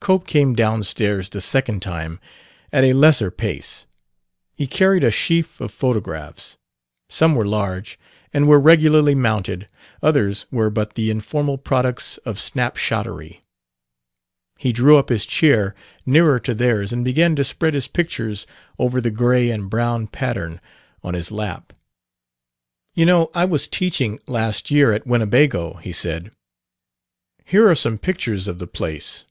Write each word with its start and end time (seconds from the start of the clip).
Cope 0.00 0.26
came 0.26 0.54
down 0.54 0.84
stairs 0.84 1.28
the 1.28 1.42
second 1.42 1.82
time 1.82 2.18
at 2.72 2.82
a 2.82 2.94
lesser 2.94 3.30
pace. 3.30 3.84
He 4.54 4.66
carried 4.66 5.04
a 5.04 5.10
sheaf 5.10 5.60
of 5.60 5.70
photographs. 5.70 6.56
Some 7.10 7.34
were 7.34 7.44
large 7.44 7.98
and 8.32 8.48
were 8.48 8.58
regularly 8.58 9.14
mounted; 9.14 9.66
others 10.02 10.46
were 10.50 10.70
but 10.70 10.94
the 10.94 11.10
informal 11.10 11.58
products 11.58 12.16
of 12.24 12.40
snap 12.40 12.78
shottery. 12.78 13.42
He 14.56 14.72
drew 14.72 14.96
up 14.96 15.10
his 15.10 15.26
chair 15.26 15.74
nearer 16.06 16.38
to 16.40 16.54
theirs 16.54 16.90
and 16.90 17.04
began 17.04 17.36
to 17.36 17.44
spread 17.44 17.74
his 17.74 17.86
pictures 17.86 18.46
over 18.78 19.02
the 19.02 19.10
gray 19.10 19.50
and 19.50 19.68
brown 19.68 20.06
pattern 20.06 20.58
on 21.04 21.12
his 21.12 21.30
lap. 21.30 21.74
"You 22.94 23.04
know 23.04 23.30
I 23.34 23.44
was 23.44 23.68
teaching, 23.68 24.20
last 24.26 24.70
year, 24.70 24.90
at 24.90 25.06
Winnebago," 25.06 25.74
he 25.82 25.92
said. 25.92 26.30
"Here 27.44 27.68
are 27.68 27.76
some 27.76 27.98
pictures 27.98 28.48
of 28.48 28.58
the 28.58 28.66
place. 28.66 29.26